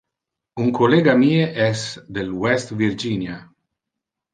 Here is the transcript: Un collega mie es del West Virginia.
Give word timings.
Un 0.63 0.71
collega 0.79 1.13
mie 1.25 1.45
es 1.67 1.85
del 2.19 2.31
West 2.31 2.71
Virginia. 2.85 3.41